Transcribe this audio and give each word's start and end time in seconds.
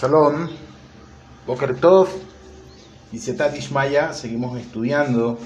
Shalom, 0.00 0.48
Boker 1.46 1.76
Tov. 1.76 2.08
Y 3.12 3.18
Setat 3.18 3.54
Ishmaya, 3.54 4.14
seguimos 4.14 4.58
estudiando 4.58 5.36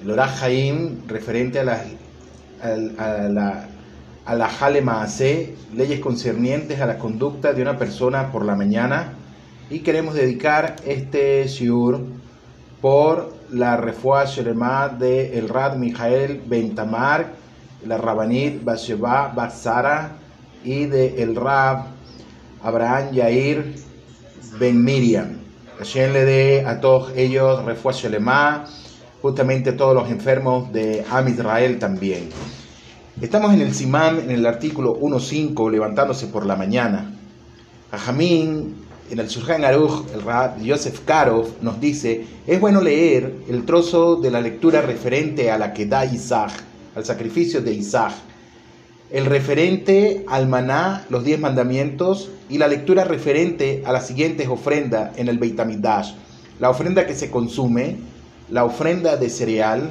el 0.00 0.10
Orah 0.10 0.34
Haim 0.40 1.06
referente 1.06 1.60
a 1.60 1.64
la, 1.64 1.84
a, 2.62 3.28
la, 3.28 3.68
a 4.24 4.34
la 4.34 4.46
Hale 4.46 4.80
Maaseh, 4.80 5.54
leyes 5.74 6.00
concernientes 6.00 6.80
a 6.80 6.86
la 6.86 6.96
conducta 6.96 7.52
de 7.52 7.60
una 7.60 7.76
persona 7.76 8.32
por 8.32 8.46
la 8.46 8.56
mañana, 8.56 9.12
y 9.68 9.80
queremos 9.80 10.14
dedicar 10.14 10.76
este 10.86 11.46
shiur 11.48 12.00
por 12.80 13.34
la 13.50 13.76
refuá 13.76 14.24
Sheremá 14.24 14.88
de 14.88 15.38
el 15.38 15.50
Rad 15.50 15.76
Mijael 15.76 16.40
Bentamar, 16.46 17.34
la 17.84 17.98
Rabanit 17.98 18.64
Basheba 18.64 19.28
Basara 19.34 20.12
y 20.64 20.86
de 20.86 21.22
el 21.22 21.36
Rab 21.36 21.95
Abraham 22.66 23.12
Yair 23.12 23.74
Ben 24.58 24.82
Miriam. 24.82 25.38
Hashem 25.78 26.12
le 26.12 26.24
dé 26.24 26.66
a 26.66 26.80
todos 26.80 27.12
ellos 27.16 27.64
refuá 27.64 27.92
Shelema, 27.92 28.64
justamente 29.22 29.70
todos 29.70 29.94
los 29.94 30.10
enfermos 30.10 30.72
de 30.72 31.04
Am 31.08 31.28
Israel 31.28 31.78
también. 31.78 32.28
Estamos 33.20 33.54
en 33.54 33.60
el 33.60 33.72
Simán, 33.72 34.18
en 34.18 34.32
el 34.32 34.44
artículo 34.44 34.98
1.5, 34.98 35.70
levantándose 35.70 36.26
por 36.26 36.44
la 36.44 36.56
mañana. 36.56 37.14
Jamín, 37.92 38.74
en 39.12 39.18
el 39.20 39.30
Surjan 39.30 39.64
Aruch, 39.64 40.12
el 40.12 40.22
Rab 40.22 40.60
Yosef 40.60 41.00
Karov 41.04 41.46
nos 41.62 41.80
dice, 41.80 42.26
es 42.48 42.60
bueno 42.60 42.80
leer 42.80 43.32
el 43.48 43.64
trozo 43.64 44.16
de 44.16 44.32
la 44.32 44.40
lectura 44.40 44.82
referente 44.82 45.52
a 45.52 45.58
la 45.58 45.72
que 45.72 45.86
da 45.86 46.04
Isaac, 46.04 46.50
al 46.96 47.04
sacrificio 47.04 47.60
de 47.60 47.72
Isaac, 47.72 48.14
el 49.10 49.26
referente 49.26 50.24
al 50.28 50.48
maná, 50.48 51.06
los 51.10 51.24
diez 51.24 51.38
mandamientos, 51.38 52.30
y 52.48 52.58
la 52.58 52.68
lectura 52.68 53.04
referente 53.04 53.82
a 53.84 53.92
las 53.92 54.06
siguientes 54.06 54.48
ofrendas 54.48 55.16
en 55.16 55.28
el 55.28 55.38
Beit 55.38 55.58
HaMikdash. 55.58 56.12
La 56.58 56.70
ofrenda 56.70 57.06
que 57.06 57.14
se 57.14 57.30
consume, 57.30 57.96
la 58.50 58.64
ofrenda 58.64 59.16
de 59.16 59.30
cereal, 59.30 59.90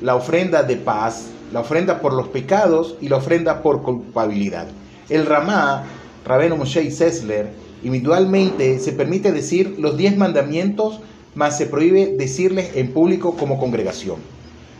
la 0.00 0.16
ofrenda 0.16 0.62
de 0.62 0.76
paz, 0.76 1.26
la 1.52 1.60
ofrenda 1.60 2.00
por 2.00 2.12
los 2.12 2.28
pecados 2.28 2.96
y 3.00 3.08
la 3.08 3.16
ofrenda 3.16 3.62
por 3.62 3.82
culpabilidad. 3.82 4.66
El 5.08 5.26
Ramá, 5.26 5.84
Rabeno 6.24 6.56
Moshe 6.56 6.90
Sessler, 6.90 7.50
individualmente 7.82 8.78
se 8.78 8.92
permite 8.92 9.32
decir 9.32 9.76
los 9.78 9.96
diez 9.96 10.16
mandamientos, 10.16 11.00
mas 11.34 11.56
se 11.56 11.66
prohíbe 11.66 12.14
decirles 12.18 12.70
en 12.74 12.92
público 12.92 13.36
como 13.36 13.58
congregación. 13.58 14.16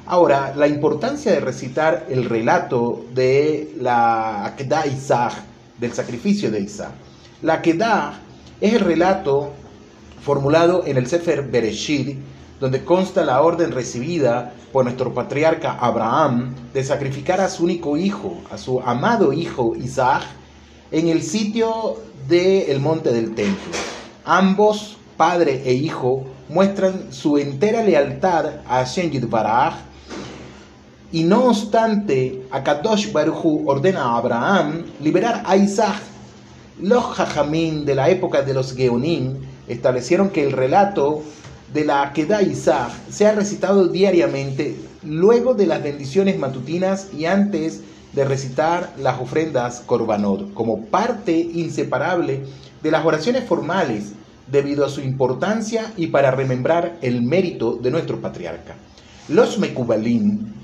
Ahora, 0.05 0.53
la 0.57 0.67
importancia 0.67 1.31
de 1.31 1.39
recitar 1.39 2.07
el 2.11 2.25
relato 2.25 3.05
de 3.15 3.73
la 3.81 4.47
Akedah 4.47 4.87
Isaac, 4.89 5.33
del 5.79 5.93
sacrificio 5.93 6.51
de 6.51 6.61
Isaac. 6.61 6.91
La 7.43 7.55
Akedah 7.55 8.15
es 8.61 8.75
el 8.75 8.81
relato 8.81 9.53
formulado 10.21 10.85
en 10.87 10.97
el 10.97 11.07
Sefer 11.07 11.43
Bereshit, 11.43 12.19
donde 12.59 12.85
consta 12.85 13.25
la 13.25 13.43
orden 13.43 13.71
recibida 13.71 14.53
por 14.73 14.85
nuestro 14.85 15.15
patriarca 15.15 15.79
Abraham 15.81 16.53
de 16.75 16.83
sacrificar 16.83 17.41
a 17.41 17.49
su 17.49 17.65
único 17.65 17.97
hijo, 17.97 18.41
a 18.51 18.59
su 18.59 18.81
amado 18.81 19.33
hijo 19.33 19.77
Isaac, 19.77 20.25
en 20.91 21.09
el 21.09 21.23
sitio 21.23 21.97
del 22.29 22.81
monte 22.81 23.13
del 23.13 23.37
templo. 23.37 23.73
Ambos, 24.25 24.97
padre 25.17 25.63
e 25.65 25.75
hijo, 25.75 26.25
muestran 26.49 27.13
su 27.13 27.39
entera 27.39 27.85
lealtad 27.85 28.47
a 28.67 28.79
Hashem 28.79 29.11
Baraj 29.31 29.92
y 31.13 31.25
no 31.25 31.45
obstante, 31.45 32.43
Akadosh 32.51 33.13
Baruchu 33.13 33.69
ordena 33.69 34.03
a 34.03 34.17
Abraham 34.17 34.85
liberar 35.01 35.43
a 35.45 35.57
Isaac. 35.57 36.01
Los 36.81 37.05
Jajamín 37.05 37.85
de 37.85 37.95
la 37.95 38.09
época 38.09 38.41
de 38.41 38.55
los 38.55 38.75
Geonim 38.75 39.37
establecieron 39.69 40.31
que 40.31 40.43
el 40.43 40.53
relato 40.53 41.23
de 41.73 41.85
la 41.85 42.03
Akedah 42.03 42.41
Isaac 42.41 42.93
sea 43.11 43.33
recitado 43.33 43.89
diariamente 43.89 44.75
luego 45.03 45.53
de 45.53 45.67
las 45.67 45.83
bendiciones 45.83 46.39
matutinas 46.39 47.09
y 47.13 47.27
antes 47.27 47.83
de 48.15 48.25
recitar 48.25 48.95
las 48.99 49.21
ofrendas 49.21 49.83
Korbanot, 49.85 50.55
como 50.55 50.87
parte 50.87 51.33
inseparable 51.33 52.41
de 52.83 52.91
las 52.91 53.05
oraciones 53.05 53.45
formales, 53.45 54.13
debido 54.51 54.85
a 54.85 54.89
su 54.89 55.03
importancia 55.03 55.93
y 55.97 56.07
para 56.07 56.31
remembrar 56.31 56.97
el 57.03 57.23
mérito 57.23 57.75
de 57.75 57.91
nuestro 57.91 58.21
patriarca. 58.21 58.75
Los 59.29 59.59
Mekubalim 59.59 60.62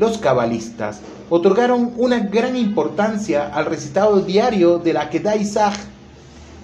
los 0.00 0.16
cabalistas 0.16 1.00
otorgaron 1.28 1.92
una 1.98 2.20
gran 2.20 2.56
importancia 2.56 3.48
al 3.54 3.66
recitado 3.66 4.20
diario 4.20 4.78
de 4.78 4.94
la 4.94 5.10
Kedah 5.10 5.36
Isaac. 5.36 5.74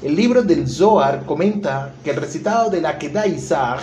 El 0.03 0.17
libro 0.17 0.43
del 0.43 0.67
Zohar 0.67 1.27
comenta 1.27 1.93
que 2.03 2.11
el 2.13 2.17
recitado 2.17 2.71
de 2.71 2.81
la 2.81 2.97
Kedah 2.97 3.27
Isaac 3.27 3.81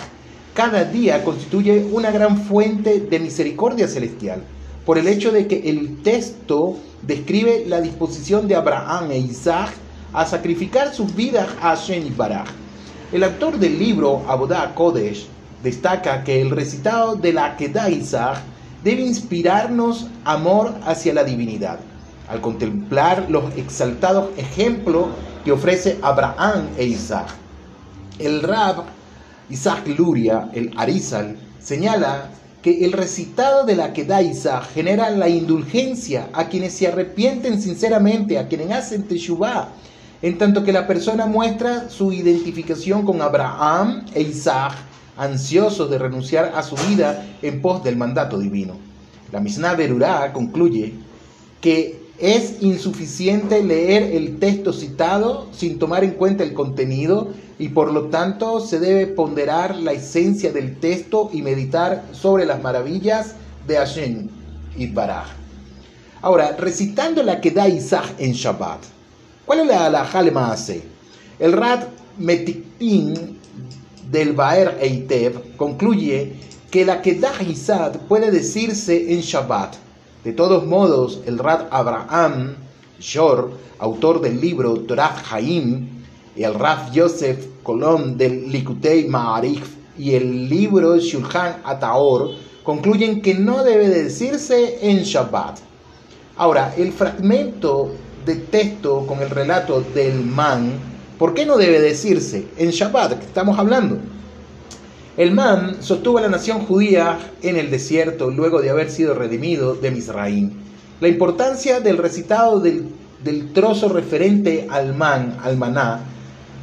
cada 0.54 0.84
día 0.84 1.22
constituye 1.22 1.86
una 1.92 2.10
gran 2.10 2.36
fuente 2.36 2.98
de 2.98 3.20
misericordia 3.20 3.86
celestial, 3.86 4.42
por 4.84 4.98
el 4.98 5.06
hecho 5.06 5.30
de 5.30 5.46
que 5.46 5.70
el 5.70 6.02
texto 6.02 6.76
describe 7.02 7.64
la 7.68 7.80
disposición 7.80 8.48
de 8.48 8.56
Abraham 8.56 9.12
e 9.12 9.18
Isaac 9.18 9.72
a 10.12 10.26
sacrificar 10.26 10.92
sus 10.92 11.14
vidas 11.14 11.46
a 11.62 11.76
Hashem 11.76 12.08
y. 12.08 12.12
El 13.12 13.22
autor 13.22 13.58
del 13.58 13.78
libro 13.78 14.22
Abodá 14.26 14.74
Kodesh 14.74 15.28
destaca 15.62 16.24
que 16.24 16.40
el 16.40 16.50
recitado 16.50 17.14
de 17.14 17.32
la 17.32 17.56
Kedah 17.56 17.88
Isaac 17.88 18.42
debe 18.84 19.02
inspirarnos 19.02 20.06
amor 20.24 20.74
hacia 20.84 21.14
la 21.14 21.24
divinidad. 21.24 21.80
Al 22.28 22.40
contemplar 22.40 23.26
los 23.28 23.54
exaltados 23.56 24.30
ejemplos 24.36 25.06
que 25.44 25.52
ofrece 25.52 25.98
Abraham 26.02 26.68
e 26.76 26.84
Isaac. 26.84 27.28
El 28.18 28.42
Rab 28.42 28.84
Isaac 29.50 29.86
Luria, 29.88 30.50
el 30.52 30.70
Arizal, 30.76 31.36
señala 31.60 32.30
que 32.62 32.84
el 32.84 32.92
recitado 32.92 33.66
de 33.66 33.76
la 33.76 33.88
da 33.88 34.22
Isaac 34.22 34.70
genera 34.72 35.10
la 35.10 35.28
indulgencia 35.28 36.30
a 36.32 36.48
quienes 36.48 36.72
se 36.72 36.86
arrepienten 36.86 37.60
sinceramente, 37.60 38.38
a 38.38 38.48
quienes 38.48 38.70
hacen 38.70 39.02
teshuvah, 39.02 39.68
en 40.22 40.38
tanto 40.38 40.64
que 40.64 40.72
la 40.72 40.86
persona 40.86 41.26
muestra 41.26 41.90
su 41.90 42.10
identificación 42.12 43.04
con 43.04 43.20
Abraham 43.20 44.06
e 44.14 44.22
Isaac 44.22 44.72
ansiosos 45.16 45.90
de 45.90 45.98
renunciar 45.98 46.52
a 46.54 46.62
su 46.62 46.76
vida 46.88 47.24
en 47.42 47.60
pos 47.60 47.82
del 47.84 47.96
mandato 47.96 48.38
divino. 48.38 48.74
La 49.32 49.40
Mishnah 49.40 49.74
Berurá 49.74 50.32
concluye 50.32 50.94
que 51.60 52.04
es 52.18 52.62
insuficiente 52.62 53.62
leer 53.62 54.14
el 54.14 54.38
texto 54.38 54.72
citado 54.72 55.48
sin 55.52 55.78
tomar 55.78 56.04
en 56.04 56.12
cuenta 56.12 56.44
el 56.44 56.54
contenido 56.54 57.32
y 57.58 57.68
por 57.70 57.92
lo 57.92 58.04
tanto 58.04 58.60
se 58.60 58.78
debe 58.78 59.06
ponderar 59.06 59.76
la 59.76 59.92
esencia 59.92 60.52
del 60.52 60.78
texto 60.78 61.30
y 61.32 61.42
meditar 61.42 62.04
sobre 62.12 62.46
las 62.46 62.62
maravillas 62.62 63.34
de 63.66 63.76
Hashem 63.76 64.28
y 64.76 64.86
Baraj. 64.86 65.26
Ahora, 66.22 66.56
recitando 66.58 67.22
la 67.22 67.40
que 67.40 67.50
da 67.50 67.68
Isaac 67.68 68.14
en 68.18 68.32
Shabbat, 68.32 68.80
¿cuál 69.44 69.60
es 69.60 69.66
la 69.66 69.86
halajá? 69.86 70.22
El 71.38 71.52
Rat 71.52 71.88
Metiktin 72.18 73.38
del 74.14 74.32
Baer 74.32 74.78
Eitev 74.80 75.56
concluye 75.56 76.34
que 76.70 76.84
la 76.84 77.02
Kedah 77.02 77.42
Isad 77.42 77.96
puede 78.06 78.30
decirse 78.30 79.12
en 79.12 79.20
Shabbat. 79.20 79.74
De 80.22 80.32
todos 80.32 80.64
modos, 80.64 81.20
el 81.26 81.36
Rad 81.36 81.66
Abraham 81.70 82.54
Shor, 83.00 83.50
autor 83.80 84.20
del 84.20 84.40
libro 84.40 84.74
Torah 84.74 85.16
Haim, 85.30 85.88
el 86.36 86.54
Raf 86.54 86.92
Yosef 86.92 87.44
Colón 87.64 88.16
del 88.16 88.52
Likutei 88.52 89.08
Ma'arif 89.08 89.74
y 89.98 90.14
el 90.14 90.48
libro 90.48 90.96
Shulchan 90.96 91.62
Ataor 91.64 92.30
concluyen 92.62 93.20
que 93.20 93.34
no 93.34 93.64
debe 93.64 93.88
decirse 93.88 94.78
en 94.80 95.02
Shabbat. 95.02 95.58
Ahora, 96.36 96.72
el 96.76 96.92
fragmento 96.92 97.90
de 98.24 98.36
texto 98.36 99.04
con 99.08 99.20
el 99.20 99.30
relato 99.30 99.80
del 99.92 100.24
man 100.24 100.93
¿Por 101.18 101.32
qué 101.32 101.46
no 101.46 101.56
debe 101.56 101.80
decirse 101.80 102.46
en 102.58 102.70
Shabbat 102.70 103.18
que 103.18 103.26
estamos 103.26 103.58
hablando? 103.58 103.98
El 105.16 105.30
man 105.30 105.76
sostuvo 105.78 106.18
a 106.18 106.22
la 106.22 106.28
nación 106.28 106.66
judía 106.66 107.18
en 107.40 107.56
el 107.56 107.70
desierto 107.70 108.30
luego 108.30 108.60
de 108.60 108.70
haber 108.70 108.90
sido 108.90 109.14
redimido 109.14 109.76
de 109.76 109.92
Misraín. 109.92 110.54
La 111.00 111.06
importancia 111.06 111.78
del 111.78 111.98
recitado 111.98 112.58
del, 112.58 112.88
trozo 113.52 113.88
referente 113.88 114.66
al 114.68 114.96
man, 114.96 115.38
al 115.42 115.56
maná, 115.56 116.00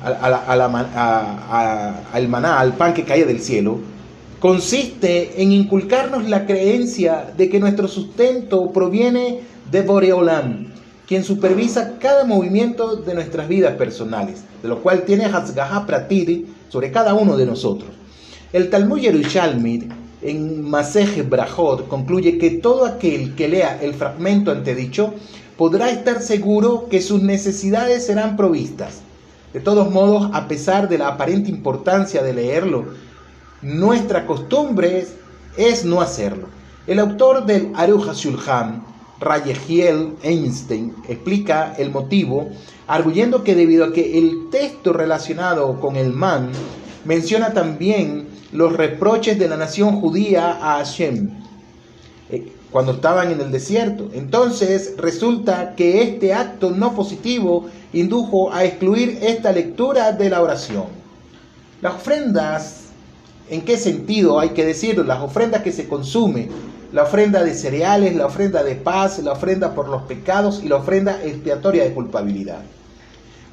al 0.04 0.68
maná, 2.28 2.60
al 2.60 2.74
pan 2.74 2.94
que 2.94 3.06
cae 3.06 3.24
del 3.24 3.42
cielo, 3.42 3.80
consiste 4.42 5.42
en 5.42 5.54
inculcarnos 5.54 6.28
la 6.28 6.46
creencia 6.46 7.32
de 7.38 7.50
que 7.50 7.60
nuestro 7.60 7.88
sustento 7.88 8.70
proviene 8.72 9.40
de 9.72 9.82
Boreolam, 9.82 10.71
quien 11.12 11.26
supervisa 11.26 11.98
cada 12.00 12.24
movimiento 12.24 12.96
de 12.96 13.14
nuestras 13.14 13.50
vidas 13.50 13.76
personales, 13.76 14.46
de 14.64 14.70
lo 14.70 14.82
cual 14.82 15.02
tiene 15.02 15.26
Hatzgaha 15.26 15.86
Pratiri 15.86 16.48
sobre 16.70 16.90
cada 16.90 17.14
uno 17.14 17.36
de 17.36 17.46
nosotros. 17.46 17.90
El 18.54 18.70
Talmud 18.70 18.98
Yerushalmi 18.98 19.90
en 20.22 20.70
Masej 20.70 21.28
Brahot 21.28 21.90
concluye 21.90 22.38
que 22.38 22.52
todo 22.52 22.86
aquel 22.86 23.36
que 23.36 23.50
lea 23.50 23.78
el 23.82 23.94
fragmento 23.94 24.52
antedicho 24.52 25.14
podrá 25.58 25.90
estar 25.92 26.22
seguro 26.22 26.88
que 26.90 27.02
sus 27.02 27.22
necesidades 27.22 28.06
serán 28.06 28.38
provistas. 28.38 29.02
De 29.52 29.60
todos 29.60 29.92
modos, 29.92 30.30
a 30.32 30.48
pesar 30.48 30.88
de 30.88 30.98
la 30.98 31.10
aparente 31.10 31.52
importancia 31.52 32.24
de 32.24 32.36
leerlo, 32.36 32.86
nuestra 33.62 34.26
costumbre 34.26 35.06
es 35.58 35.84
no 35.84 36.00
hacerlo. 36.00 36.48
El 36.88 37.00
autor 37.00 37.46
del 37.46 37.74
Aruja 37.76 38.14
Shulchan, 38.14 38.91
Rayehiel 39.22 40.16
Einstein, 40.24 40.96
explica 41.08 41.76
el 41.78 41.92
motivo, 41.92 42.50
arguyendo 42.88 43.44
que 43.44 43.56
debido 43.56 43.86
a 43.86 43.94
que 43.94 44.18
el 44.18 44.50
texto 44.50 44.92
relacionado 44.92 45.80
con 45.80 45.96
el 45.96 46.12
man 46.12 46.50
menciona 47.06 47.54
también 47.54 48.28
los 48.52 48.74
reproches 48.74 49.40
de 49.40 49.48
la 49.48 49.58
nación 49.58 50.02
judía 50.02 50.58
a 50.62 50.78
Hashem 50.80 51.30
eh, 52.30 52.52
cuando 52.72 52.94
estaban 52.94 53.32
en 53.32 53.40
el 53.40 53.52
desierto. 53.52 54.10
Entonces 54.14 54.96
resulta 54.98 55.76
que 55.76 56.02
este 56.02 56.34
acto 56.34 56.72
no 56.72 56.96
positivo 56.96 57.68
indujo 57.94 58.52
a 58.52 58.66
excluir 58.66 59.20
esta 59.22 59.52
lectura 59.52 60.12
de 60.12 60.30
la 60.30 60.42
oración. 60.42 60.86
Las 61.82 61.96
ofrendas, 61.96 62.86
¿en 63.50 63.62
qué 63.62 63.78
sentido 63.78 64.40
hay 64.40 64.50
que 64.50 64.66
decirlo? 64.66 65.04
Las 65.04 65.22
ofrendas 65.22 65.62
que 65.62 65.72
se 65.72 65.88
consumen, 65.88 66.50
la 66.92 67.04
ofrenda 67.04 67.44
de 67.44 67.54
cereales, 67.54 68.16
la 68.16 68.26
ofrenda 68.26 68.64
de 68.64 68.76
paz, 68.76 69.20
la 69.20 69.32
ofrenda 69.32 69.74
por 69.74 69.88
los 69.88 70.04
pecados 70.04 70.62
y 70.64 70.68
la 70.68 70.78
ofrenda 70.78 71.22
expiatoria 71.24 71.84
de 71.84 71.94
culpabilidad. 71.94 72.62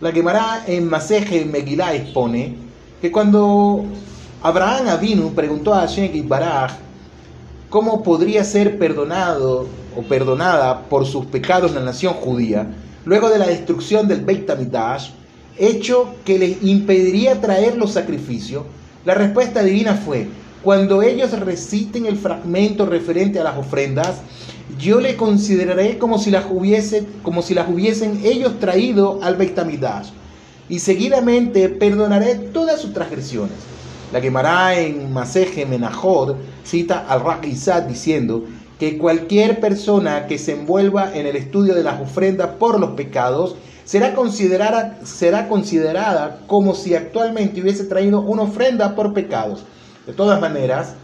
La 0.00 0.12
quemará 0.12 0.64
en 0.66 0.88
Maseje 0.88 1.44
Megilá 1.44 1.94
expone 1.94 2.56
que 3.00 3.12
cuando 3.12 3.84
Abraham 4.42 4.88
Avinu 4.88 5.34
preguntó 5.34 5.74
a 5.74 5.80
Hashem 5.80 6.28
Baraj 6.28 6.72
cómo 7.68 8.02
podría 8.02 8.44
ser 8.44 8.78
perdonado 8.78 9.66
o 9.96 10.02
perdonada 10.02 10.82
por 10.82 11.06
sus 11.06 11.26
pecados 11.26 11.72
la 11.74 11.80
nación 11.80 12.14
judía, 12.14 12.66
luego 13.04 13.28
de 13.28 13.38
la 13.38 13.46
destrucción 13.46 14.08
del 14.08 14.20
Beit 14.20 14.48
HaMikdash, 14.48 15.10
hecho 15.56 16.14
que 16.24 16.38
les 16.38 16.62
impediría 16.62 17.40
traer 17.40 17.76
los 17.76 17.92
sacrificios, 17.92 18.64
la 19.04 19.14
respuesta 19.14 19.62
divina 19.62 19.94
fue, 19.94 20.28
cuando 20.62 21.02
ellos 21.02 21.30
reciten 21.40 22.06
el 22.06 22.16
fragmento 22.16 22.86
referente 22.86 23.38
a 23.38 23.44
las 23.44 23.56
ofrendas, 23.56 24.22
yo 24.78 25.00
le 25.00 25.16
consideraré 25.16 25.98
como 25.98 26.18
si 26.18 26.30
las, 26.30 26.46
hubiese, 26.50 27.06
como 27.22 27.42
si 27.42 27.54
las 27.54 27.68
hubiesen 27.68 28.20
ellos 28.24 28.58
traído 28.58 29.20
al 29.22 29.36
Beit 29.36 29.58
HaMikdash, 29.58 30.10
y 30.68 30.80
seguidamente 30.80 31.68
perdonaré 31.68 32.34
todas 32.34 32.80
sus 32.80 32.92
transgresiones. 32.92 33.56
La 34.12 34.20
quemará 34.20 34.78
en 34.78 35.12
Maseje 35.12 35.66
cita 36.64 37.06
al 37.08 37.24
Rakizat 37.24 37.86
diciendo, 37.86 38.44
que 38.78 38.96
cualquier 38.96 39.60
persona 39.60 40.26
que 40.26 40.38
se 40.38 40.52
envuelva 40.52 41.14
en 41.14 41.26
el 41.26 41.36
estudio 41.36 41.74
de 41.74 41.82
las 41.82 42.00
ofrendas 42.00 42.50
por 42.58 42.78
los 42.78 42.90
pecados 42.90 43.56
será 43.84 44.14
considerada, 44.14 44.98
será 45.04 45.48
considerada 45.48 46.40
como 46.46 46.74
si 46.74 46.94
actualmente 46.94 47.60
hubiese 47.60 47.84
traído 47.84 48.20
una 48.20 48.42
ofrenda 48.42 48.94
por 48.94 49.12
pecados. 49.14 49.64
De 50.08 50.14
todas 50.14 50.40
maneras, 50.40 50.94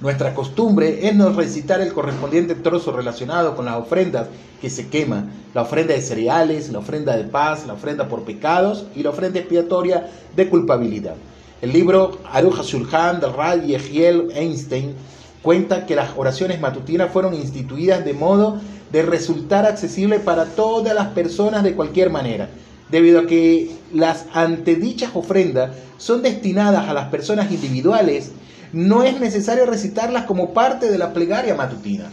nuestra 0.00 0.34
costumbre 0.34 1.06
es 1.06 1.14
no 1.14 1.28
recitar 1.34 1.82
el 1.82 1.92
correspondiente 1.92 2.54
trozo 2.54 2.90
relacionado 2.90 3.54
con 3.54 3.66
las 3.66 3.76
ofrendas 3.76 4.28
que 4.62 4.70
se 4.70 4.88
queman, 4.88 5.30
la 5.52 5.60
ofrenda 5.60 5.92
de 5.92 6.00
cereales, 6.00 6.72
la 6.72 6.78
ofrenda 6.78 7.18
de 7.18 7.24
paz, 7.24 7.66
la 7.66 7.74
ofrenda 7.74 8.08
por 8.08 8.22
pecados 8.22 8.86
y 8.96 9.02
la 9.02 9.10
ofrenda 9.10 9.40
expiatoria 9.40 10.08
de 10.34 10.48
culpabilidad. 10.48 11.16
El 11.60 11.74
libro 11.74 12.16
Aruja 12.32 12.62
Shulchan 12.62 13.20
del 13.20 13.34
Rad 13.34 13.60
Yehiel 13.60 14.30
Einstein 14.34 14.94
cuenta 15.42 15.84
que 15.84 15.94
las 15.94 16.12
oraciones 16.16 16.58
matutinas 16.62 17.12
fueron 17.12 17.34
instituidas 17.34 18.06
de 18.06 18.14
modo 18.14 18.58
de 18.90 19.02
resultar 19.02 19.66
accesible 19.66 20.18
para 20.18 20.46
todas 20.46 20.94
las 20.94 21.08
personas 21.08 21.62
de 21.62 21.74
cualquier 21.74 22.08
manera, 22.08 22.48
debido 22.90 23.20
a 23.20 23.26
que 23.26 23.70
las 23.92 24.26
antedichas 24.32 25.10
ofrendas 25.14 25.76
son 25.96 26.22
destinadas 26.22 26.88
a 26.88 26.94
las 26.94 27.08
personas 27.08 27.50
individuales, 27.50 28.32
no 28.72 29.02
es 29.02 29.20
necesario 29.20 29.66
recitarlas 29.66 30.24
como 30.24 30.52
parte 30.52 30.90
de 30.90 30.98
la 30.98 31.12
plegaria 31.12 31.54
matutina. 31.54 32.10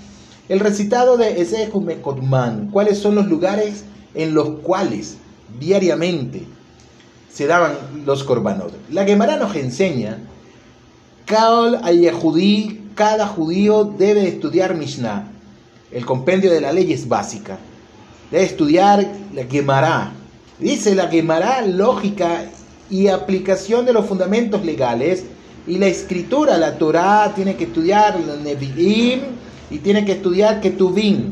El 0.48 0.60
recitado 0.60 1.18
de 1.18 1.42
Ezehume 1.42 2.02
Kotman, 2.02 2.70
cuáles 2.72 3.00
son 3.00 3.16
los 3.16 3.28
lugares 3.28 3.84
en 4.14 4.34
los 4.34 4.60
cuales 4.60 5.18
diariamente 5.60 6.44
se 7.34 7.48
daban 7.48 7.74
los 8.06 8.24
korbanot. 8.24 8.74
La 8.92 9.06
Gemara 9.06 9.38
nos 9.38 9.56
enseña, 9.56 10.18
cada 11.26 11.80
judío 13.28 13.86
debe 13.98 14.28
estudiar 14.28 14.76
Mishnah. 14.76 15.28
El 15.92 16.06
compendio 16.06 16.52
de 16.52 16.62
la 16.62 16.74
ley 16.74 16.92
es 16.92 17.08
básica. 17.08 17.58
Debe 18.30 18.44
estudiar 18.44 19.08
la 19.34 19.46
Gemara. 19.46 20.12
Dice 20.62 20.94
la 20.94 21.08
Gemara 21.08 21.64
lógica 21.64 22.46
y 22.88 23.08
aplicación 23.08 23.84
de 23.84 23.94
los 23.94 24.06
fundamentos 24.06 24.64
legales 24.64 25.26
y 25.66 25.80
la 25.80 25.88
escritura, 25.88 26.56
la 26.60 26.78
Torah, 26.78 27.34
tiene 27.36 27.56
que 27.56 27.64
estudiar 27.64 28.16
el 28.16 28.44
Nevi'im 28.44 29.22
y 29.72 29.80
tiene 29.80 30.06
que 30.06 30.12
estudiar 30.12 30.62
Ketuvim 30.62 31.32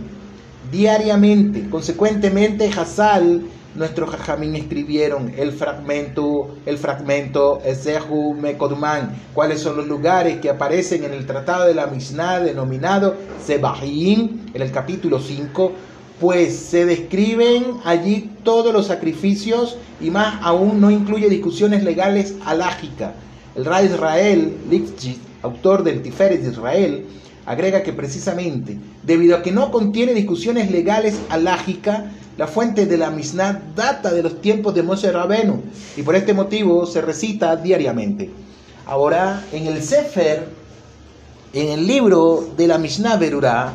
diariamente. 0.72 1.70
Consecuentemente, 1.70 2.72
Hazal 2.76 3.44
nuestros 3.76 4.10
jajamín 4.10 4.56
escribieron 4.56 5.32
el 5.38 5.52
fragmento, 5.52 6.56
el 6.66 6.80
fragmento 6.80 7.62
Ezehu 7.64 8.34
Mekodman, 8.34 9.14
cuáles 9.36 9.62
son 9.62 9.78
los 9.78 9.88
lugares 9.88 10.40
que 10.40 10.50
aparecen 10.50 11.04
en 11.04 11.14
el 11.14 11.28
tratado 11.28 11.68
de 11.68 11.76
la 11.76 11.86
Mishnah 11.86 12.40
denominado 12.40 13.16
Sebahim, 13.46 14.48
en 14.56 14.62
el 14.62 14.72
capítulo 14.72 15.20
5, 15.20 15.72
pues 16.20 16.56
se 16.56 16.86
describen 16.86 17.78
allí 17.86 18.30
todos 18.44 18.74
los 18.74 18.88
sacrificios 18.88 19.78
y 20.02 20.12
más 20.12 20.40
aún 20.42 20.82
no 20.82 20.92
incluye 20.92 21.30
discusiones 21.30 21.84
legales 21.84 22.36
alágicas. 22.46 23.12
El 23.56 23.66
Ra 23.66 23.82
Israel, 23.84 24.58
Lipschitz, 24.70 25.20
autor 25.42 25.84
del 25.84 26.02
Tiferet 26.02 26.42
de 26.42 26.52
Israel, 26.52 27.06
agrega 27.46 27.84
que 27.84 27.94
precisamente 27.94 28.78
debido 29.04 29.36
a 29.36 29.42
que 29.42 29.52
no 29.52 29.72
contiene 29.72 30.14
discusiones 30.14 30.70
legales 30.72 31.20
alágicas, 31.30 32.04
la 32.38 32.48
fuente 32.48 32.86
de 32.86 32.98
la 32.98 33.10
Mishnah 33.10 33.62
data 33.76 34.14
de 34.14 34.24
los 34.24 34.40
tiempos 34.40 34.74
de 34.74 34.84
Moshe 34.84 35.12
Rabenu 35.12 35.62
y 35.98 36.04
por 36.04 36.16
este 36.16 36.34
motivo 36.34 36.86
se 36.86 37.02
recita 37.02 37.56
diariamente. 37.56 38.30
Ahora, 38.86 39.44
en 39.52 39.68
el 39.68 39.84
Sefer, 39.84 40.48
en 41.54 41.70
el 41.70 41.86
libro 41.86 42.48
de 42.56 42.68
la 42.68 42.78
Mishnah 42.78 43.18
Berurah, 43.18 43.74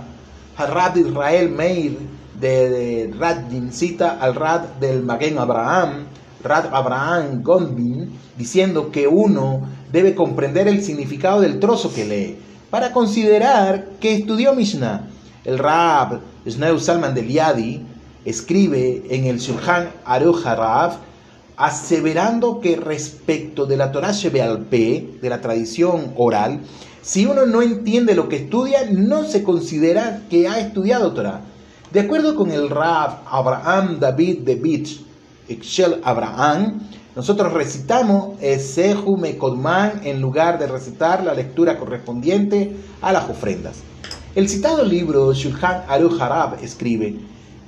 Rad 0.57 0.97
Israel 0.97 1.51
Meir 1.51 1.99
de, 2.41 3.09
de 3.09 3.73
cita 3.73 4.19
al 4.21 4.35
Rad 4.35 4.63
del 4.81 5.03
Magen 5.03 5.39
Abraham, 5.39 6.07
Rad 6.43 6.67
Abraham 6.73 7.43
Gondin, 7.43 8.11
diciendo 8.37 8.91
que 8.91 9.07
uno 9.07 9.63
debe 9.93 10.15
comprender 10.15 10.69
el 10.69 10.83
significado 10.83 11.41
del 11.41 11.61
trozo 11.61 11.93
que 11.95 12.05
lee 12.05 12.39
para 12.71 12.93
considerar 12.93 13.91
que 14.01 14.15
estudió 14.15 14.55
Mishnah. 14.55 15.09
El 15.45 15.59
Rab 15.59 16.21
Sneu 16.49 16.79
Salman 16.79 17.15
del 17.15 17.29
Yadi 17.29 17.83
escribe 18.25 19.05
en 19.11 19.27
el 19.27 19.39
Shulchan 19.39 19.91
Aruch 20.05 20.45
Harav, 20.45 20.99
aseverando 21.57 22.61
que 22.61 22.77
respecto 22.77 23.65
de 23.67 23.77
la 23.77 23.93
Torah 23.93 24.13
Shebealpe, 24.13 25.19
de 25.23 25.29
la 25.29 25.41
tradición 25.41 26.13
oral, 26.17 26.61
si 27.01 27.27
uno 27.27 27.47
no 27.47 27.63
entiende 27.63 28.15
lo 28.15 28.29
que 28.29 28.37
estudia, 28.37 28.89
no 28.91 29.25
se 29.25 29.45
considera 29.45 30.23
que 30.29 30.49
ha 30.49 30.59
estudiado 30.59 31.13
Torah. 31.13 31.43
De 31.95 32.01
acuerdo 32.01 32.35
con 32.35 32.51
el 32.51 32.71
Rav 32.71 33.21
Abraham 33.25 34.01
David 34.01 34.41
de 34.41 34.57
Beach, 34.57 35.01
Excel 35.49 36.01
Abraham, 36.03 36.81
nosotros 37.15 37.53
recitamos 37.53 38.31
Esehu 38.43 39.17
Mekodman 39.17 40.01
en 40.03 40.21
lugar 40.21 40.59
de 40.59 40.67
recitar 40.67 41.23
la 41.23 41.35
lectura 41.35 41.79
correspondiente 41.79 42.75
a 43.01 43.13
las 43.13 43.31
ofrendas. 43.31 43.77
El 44.35 44.49
citado 44.49 44.85
libro 44.85 45.33
Shulchan 45.33 45.85
Aruch 45.87 46.21
Harav 46.21 46.59
escribe, 46.65 47.15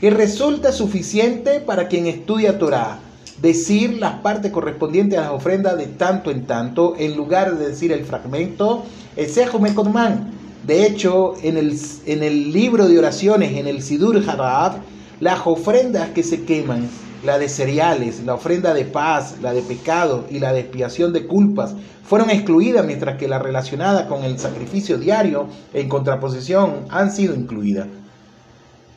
que 0.00 0.10
resulta 0.10 0.72
suficiente 0.72 1.60
para 1.60 1.86
quien 1.86 2.08
estudia 2.08 2.58
Torah 2.58 2.98
decir 3.40 3.96
las 4.00 4.14
partes 4.14 4.50
correspondientes 4.50 5.20
a 5.20 5.22
las 5.22 5.30
ofrendas 5.30 5.78
de 5.78 5.86
tanto 5.86 6.32
en 6.32 6.46
tanto, 6.46 6.96
en 6.98 7.16
lugar 7.16 7.56
de 7.56 7.68
decir 7.68 7.92
el 7.92 8.04
fragmento, 8.04 8.82
Esejo 9.14 9.60
Mekodman. 9.60 10.35
De 10.66 10.86
hecho, 10.86 11.34
en 11.42 11.56
el, 11.56 12.52
libro 12.52 12.88
de 12.88 12.98
oraciones, 12.98 13.56
en 13.56 13.66
el 13.66 13.82
Sidur 13.82 14.22
Harab, 14.28 14.78
las 15.20 15.40
ofrendas 15.46 16.10
que 16.10 16.22
se 16.22 16.44
queman, 16.44 16.88
la 17.24 17.38
de 17.38 17.48
cereales, 17.48 18.22
la 18.24 18.34
ofrenda 18.34 18.74
de 18.74 18.84
paz, 18.84 19.36
la 19.40 19.52
de 19.52 19.62
pecado 19.62 20.24
y 20.30 20.38
la 20.40 20.52
de 20.52 20.60
expiación 20.60 21.12
de 21.12 21.26
culpas, 21.26 21.74
fueron 22.04 22.30
excluidas, 22.30 22.84
mientras 22.84 23.16
que 23.16 23.28
la 23.28 23.38
relacionada 23.38 24.08
con 24.08 24.24
el 24.24 24.38
sacrificio 24.38 24.98
diario, 24.98 25.46
en 25.72 25.88
contraposición, 25.88 26.86
han 26.90 27.12
sido 27.12 27.34
incluidas 27.34 27.86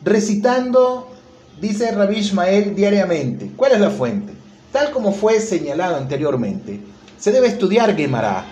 recitando, 0.03 1.09
dice 1.59 1.91
Rabbi 1.91 2.17
Ismael, 2.17 2.75
diariamente. 2.75 3.51
¿Cuál 3.55 3.73
es 3.73 3.79
la 3.79 3.89
fuente? 3.89 4.33
Tal 4.71 4.91
como 4.91 5.11
fue 5.11 5.39
señalado 5.39 5.95
anteriormente, 5.95 6.79
se 7.17 7.31
debe 7.31 7.47
estudiar 7.47 7.95
Gemara. 7.95 8.45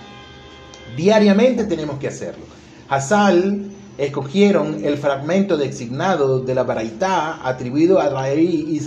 Diariamente 0.96 1.64
tenemos 1.66 2.00
que 2.00 2.08
hacerlo. 2.08 2.57
Hasal 2.90 3.66
escogieron 3.98 4.86
el 4.86 4.98
fragmento 4.98 5.58
designado 5.58 6.40
de 6.40 6.56
la 6.56 6.64
Baraitá 6.64 7.40
atribuido 7.46 8.00
a 8.00 8.08
Raí 8.10 8.80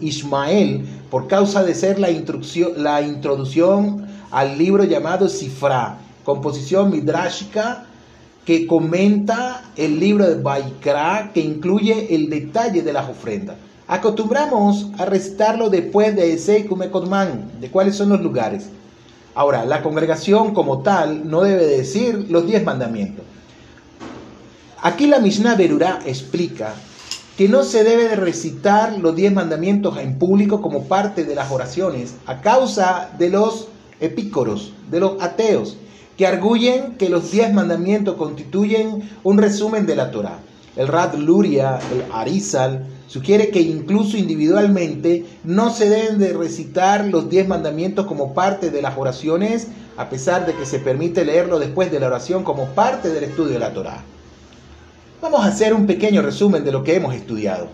Ismael 0.00 0.86
por 1.10 1.26
causa 1.26 1.64
de 1.64 1.74
ser 1.74 1.98
la, 1.98 2.08
la 2.76 3.02
introducción 3.02 4.06
al 4.30 4.56
libro 4.56 4.84
llamado 4.84 5.28
Sifra, 5.28 5.98
composición 6.24 6.90
midrashica 6.90 7.86
que 8.44 8.68
comenta 8.68 9.64
el 9.76 9.98
libro 9.98 10.28
de 10.28 10.40
Baikra, 10.40 11.30
que 11.34 11.40
incluye 11.40 12.14
el 12.14 12.30
detalle 12.30 12.82
de 12.82 12.92
las 12.92 13.08
ofrendas. 13.08 13.56
Acostumbramos 13.88 14.90
a 14.98 15.06
recitarlo 15.06 15.70
después 15.70 16.14
de 16.14 16.34
ese 16.34 16.66
Kumekotman, 16.66 17.60
de 17.60 17.70
cuáles 17.70 17.96
son 17.96 18.10
los 18.10 18.20
lugares. 18.20 18.68
Ahora, 19.34 19.64
la 19.64 19.82
congregación 19.82 20.54
como 20.54 20.82
tal 20.82 21.28
no 21.28 21.42
debe 21.42 21.66
decir 21.66 22.26
los 22.30 22.46
diez 22.46 22.64
mandamientos. 22.64 23.24
Aquí 24.82 25.06
la 25.06 25.18
Mishnah 25.18 25.56
Berurá 25.56 25.98
explica 26.06 26.72
que 27.36 27.50
no 27.50 27.64
se 27.64 27.84
debe 27.84 28.08
de 28.08 28.16
recitar 28.16 28.96
los 28.98 29.14
diez 29.14 29.30
mandamientos 29.30 29.98
en 29.98 30.18
público 30.18 30.62
como 30.62 30.84
parte 30.84 31.24
de 31.24 31.34
las 31.34 31.50
oraciones 31.50 32.14
a 32.24 32.40
causa 32.40 33.10
de 33.18 33.28
los 33.28 33.68
epícoros, 34.00 34.72
de 34.90 35.00
los 35.00 35.20
ateos, 35.20 35.76
que 36.16 36.26
arguyen 36.26 36.94
que 36.96 37.10
los 37.10 37.30
diez 37.30 37.52
mandamientos 37.52 38.16
constituyen 38.16 39.06
un 39.22 39.36
resumen 39.36 39.84
de 39.84 39.96
la 39.96 40.10
Torah. 40.10 40.38
El 40.76 40.88
Rad 40.88 41.14
Luria, 41.16 41.78
el 41.92 42.10
Arizal, 42.10 42.86
sugiere 43.06 43.50
que 43.50 43.60
incluso 43.60 44.16
individualmente 44.16 45.26
no 45.44 45.68
se 45.74 45.90
deben 45.90 46.18
de 46.18 46.32
recitar 46.32 47.04
los 47.04 47.28
diez 47.28 47.46
mandamientos 47.46 48.06
como 48.06 48.32
parte 48.32 48.70
de 48.70 48.80
las 48.80 48.96
oraciones, 48.96 49.66
a 49.98 50.08
pesar 50.08 50.46
de 50.46 50.54
que 50.54 50.64
se 50.64 50.78
permite 50.78 51.26
leerlo 51.26 51.58
después 51.58 51.92
de 51.92 52.00
la 52.00 52.06
oración 52.06 52.44
como 52.44 52.64
parte 52.68 53.10
del 53.10 53.24
estudio 53.24 53.52
de 53.52 53.58
la 53.58 53.74
Torah. 53.74 54.02
Vamos 55.22 55.44
a 55.44 55.48
hacer 55.48 55.74
un 55.74 55.86
pequeño 55.86 56.22
resumen 56.22 56.64
de 56.64 56.72
lo 56.72 56.82
que 56.82 56.96
hemos 56.96 57.14
estudiado. 57.14 57.68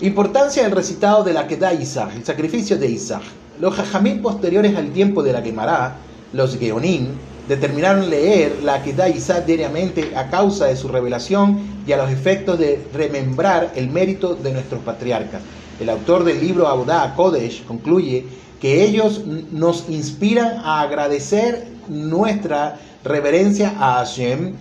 Importancia 0.00 0.62
del 0.62 0.70
recitado 0.70 1.24
de 1.24 1.32
la 1.32 1.48
Kedah 1.48 1.74
Isaac, 1.74 2.12
el 2.14 2.24
sacrificio 2.24 2.78
de 2.78 2.88
Isaac. 2.88 3.22
Los 3.58 3.74
jajamín 3.74 4.22
posteriores 4.22 4.76
al 4.76 4.92
tiempo 4.92 5.24
de 5.24 5.32
la 5.32 5.42
Gemara, 5.42 5.96
los 6.32 6.56
Geonim, 6.56 7.08
determinaron 7.48 8.08
leer 8.08 8.62
la 8.62 8.84
Kedah 8.84 9.08
Isaac 9.08 9.46
diariamente 9.46 10.12
a 10.14 10.30
causa 10.30 10.66
de 10.66 10.76
su 10.76 10.86
revelación 10.86 11.58
y 11.84 11.90
a 11.90 11.96
los 11.96 12.08
efectos 12.08 12.56
de 12.56 12.86
remembrar 12.94 13.72
el 13.74 13.88
mérito 13.88 14.36
de 14.36 14.52
nuestros 14.52 14.82
patriarcas. 14.82 15.42
El 15.80 15.88
autor 15.88 16.22
del 16.22 16.40
libro 16.40 16.68
Audá 16.68 17.14
Kodesh 17.16 17.64
concluye 17.64 18.26
que 18.60 18.84
ellos 18.84 19.22
nos 19.50 19.88
inspiran 19.88 20.58
a 20.58 20.82
agradecer 20.82 21.66
nuestra 21.88 22.78
reverencia 23.02 23.74
a 23.76 23.94
Hashem 23.94 24.54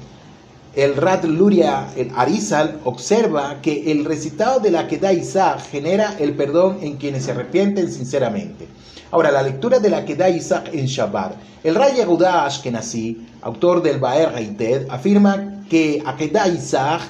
el 0.75 0.96
Rat 0.98 1.24
Luria, 1.24 1.88
el 1.96 2.12
Arizal, 2.15 2.79
observa 2.84 3.62
que 3.62 3.91
el 3.91 4.03
recitado 4.03 4.60
de 4.60 4.72
la 4.72 4.88
Kedah 4.88 5.13
Isaac 5.13 5.62
genera 5.72 6.15
el 6.20 6.34
perdón 6.34 6.79
en 6.82 6.98
quienes 6.98 7.24
se 7.24 7.32
arrepienten 7.32 7.89
sinceramente. 7.89 8.67
Ahora, 9.12 9.32
la 9.32 9.41
lectura 9.41 9.79
de 9.79 9.89
la 9.89 10.03
Kedah 10.03 10.29
Isaac 10.29 10.70
en 10.74 10.86
Shabbat. 10.86 11.36
El 11.63 11.75
Ray 11.75 11.96
Yehuda 11.96 12.46
Ashkenazi, 12.46 13.25
autor 13.41 13.82
del 13.82 14.00
Baer 14.00 14.34
Haited, 14.36 14.88
afirma 14.89 15.63
que 15.70 16.03
Akedah 16.05 16.50
Isaac 16.50 17.01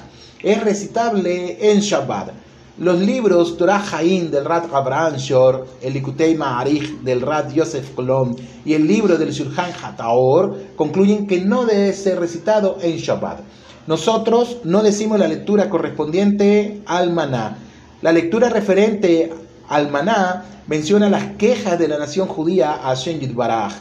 es 0.42 0.62
recitable 0.62 1.58
en 1.60 1.80
Shabbat. 1.80 2.45
Los 2.78 3.00
libros 3.00 3.56
Torah 3.56 3.82
Haim 3.90 4.30
del 4.30 4.44
Rat 4.44 4.66
Abraham 4.70 5.16
Shor, 5.16 5.66
el 5.80 5.94
Likutei 5.94 6.34
Ma'arich 6.34 7.00
del 7.00 7.22
Rat 7.22 7.50
Yosef 7.54 7.94
Kolom 7.94 8.36
y 8.66 8.74
el 8.74 8.86
libro 8.86 9.16
del 9.16 9.30
Shulchan 9.30 9.72
Hataor 9.82 10.54
concluyen 10.76 11.26
que 11.26 11.40
no 11.40 11.64
debe 11.64 11.94
ser 11.94 12.20
recitado 12.20 12.76
en 12.82 12.98
Shabbat. 12.98 13.40
Nosotros 13.86 14.58
no 14.64 14.82
decimos 14.82 15.18
la 15.18 15.26
lectura 15.26 15.70
correspondiente 15.70 16.82
al 16.84 17.14
maná. 17.14 17.56
La 18.02 18.12
lectura 18.12 18.50
referente 18.50 19.32
al 19.70 19.90
maná 19.90 20.44
menciona 20.66 21.08
las 21.08 21.36
quejas 21.38 21.78
de 21.78 21.88
la 21.88 21.96
nación 21.96 22.28
judía 22.28 22.86
a 22.86 22.94
Shen 22.94 23.34
Baraj. 23.34 23.72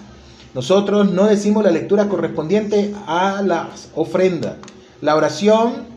Nosotros 0.54 1.12
no 1.12 1.26
decimos 1.26 1.66
la 1.66 1.72
lectura 1.72 2.08
correspondiente 2.08 2.96
a 3.08 3.42
las 3.42 3.90
ofrendas. 3.94 4.54
La 5.02 5.18
oración 5.18 5.95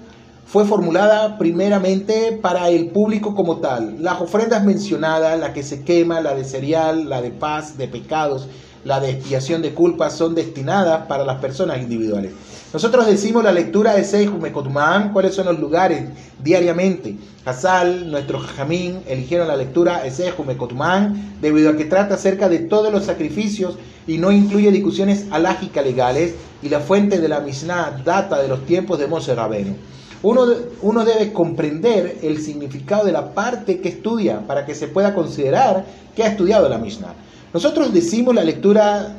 fue 0.51 0.65
formulada 0.65 1.37
primeramente 1.37 2.33
para 2.41 2.71
el 2.71 2.89
público 2.89 3.35
como 3.35 3.59
tal. 3.59 4.03
Las 4.03 4.19
ofrendas 4.19 4.65
mencionadas, 4.65 5.39
la 5.39 5.53
que 5.53 5.63
se 5.63 5.83
quema, 5.85 6.23
la 6.23 6.35
de 6.35 6.45
cereal, 6.45 7.11
la 7.11 7.21
de 7.21 7.31
paz, 7.31 7.77
de 7.77 7.87
pecados, 7.87 8.49
la 8.83 8.99
de 8.99 9.11
expiación 9.11 9.61
de 9.61 9.75
culpas, 9.75 10.15
son 10.15 10.35
destinadas 10.35 11.07
para 11.07 11.27
las 11.27 11.39
personas 11.41 11.83
individuales. 11.83 12.33
Nosotros 12.73 13.07
decimos 13.07 13.45
la 13.45 13.53
lectura 13.53 13.95
de 13.95 14.05
Seihu 14.05 14.39
Mekotumán, 14.39 15.13
cuáles 15.13 15.35
son 15.35 15.45
los 15.45 15.61
lugares 15.61 16.05
diariamente. 16.43 17.17
Hazal, 17.45 18.11
nuestro 18.11 18.39
jamín, 18.39 19.01
eligieron 19.07 19.49
la 19.49 19.57
lectura 19.57 20.01
de 20.01 20.11
Seihu 20.11 20.45
Mekotumán 20.47 21.37
debido 21.43 21.69
a 21.69 21.77
que 21.77 21.85
trata 21.85 22.15
acerca 22.15 22.49
de 22.49 22.61
todos 22.61 22.91
los 22.91 23.05
sacrificios 23.05 23.77
y 24.07 24.17
no 24.17 24.33
incluye 24.33 24.71
discusiones 24.71 25.27
alágicas 25.31 25.85
legales 25.85 26.37
y 26.63 26.71
la 26.71 26.81
fuente 26.81 27.21
de 27.21 27.29
la 27.29 27.41
Mishnah 27.41 28.01
data 28.03 28.41
de 28.41 28.49
los 28.49 28.65
tiempos 28.65 28.99
de 28.99 29.09
Moshe 29.09 29.35
Rabenu. 29.35 29.77
Uno, 30.23 31.05
debe 31.05 31.33
comprender 31.33 32.19
el 32.23 32.43
significado 32.43 33.07
de 33.07 33.13
la 33.13 33.35
parte 33.35 33.81
que 33.81 33.89
estudia 33.89 34.41
para 34.47 34.67
que 34.67 34.75
se 34.75 34.89
pueda 34.89 35.15
considerar 35.15 35.85
que 36.17 36.25
ha 36.25 36.29
estudiado 36.29 36.69
la 36.69 36.79
Mishnah. 36.79 37.15
Nosotros 37.55 37.93
decimos 37.93 38.35
la 38.35 38.43
lectura 38.43 39.15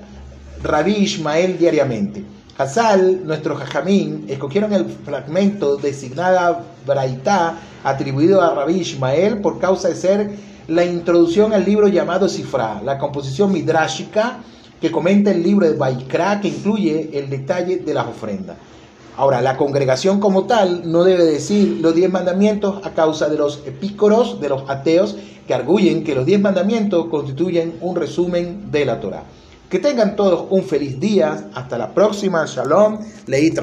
Rabí 0.61 0.95
Ismael 0.97 1.57
diariamente. 1.57 2.23
Hazal, 2.57 3.25
nuestro 3.25 3.55
jajamín, 3.55 4.25
escogieron 4.27 4.73
el 4.73 4.85
fragmento 4.85 5.77
designada 5.77 6.65
Braitá 6.85 7.57
atribuido 7.85 8.41
a 8.41 8.53
Rabí 8.53 8.81
Ismael 8.81 9.39
por 9.39 9.59
causa 9.59 9.87
de 9.87 9.95
ser 9.95 10.31
la 10.67 10.83
introducción 10.83 11.53
al 11.53 11.63
libro 11.63 11.87
llamado 11.87 12.27
Sifra, 12.27 12.81
la 12.83 12.97
composición 12.97 13.53
midrashica 13.53 14.39
que 14.81 14.91
comenta 14.91 15.31
el 15.31 15.41
libro 15.41 15.65
de 15.65 15.77
Baikra 15.77 16.41
que 16.41 16.49
incluye 16.49 17.09
el 17.13 17.29
detalle 17.29 17.77
de 17.77 17.93
las 17.93 18.07
ofrendas. 18.07 18.57
Ahora, 19.19 19.41
la 19.41 19.57
congregación 19.57 20.21
como 20.21 20.45
tal 20.45 20.89
no 20.89 21.03
debe 21.03 21.25
decir 21.25 21.79
los 21.81 21.93
diez 21.93 22.09
mandamientos 22.09 22.79
a 22.85 22.91
causa 22.91 23.27
de 23.27 23.37
los 23.37 23.59
epícoros, 23.65 24.39
de 24.39 24.47
los 24.47 24.69
ateos, 24.69 25.17
que 25.45 25.53
arguyen 25.53 26.05
que 26.05 26.15
los 26.15 26.25
diez 26.25 26.39
mandamientos 26.39 27.07
constituyen 27.07 27.79
un 27.81 27.97
resumen 27.97 28.71
de 28.71 28.85
la 28.85 29.01
Torah. 29.01 29.23
Que 29.69 29.79
tengan 29.79 30.15
todos 30.15 30.45
un 30.49 30.63
feliz 30.63 31.01
día. 31.01 31.49
Hasta 31.53 31.77
la 31.77 31.93
próxima. 31.93 32.45
Shalom. 32.45 32.99
Leit 33.27 33.59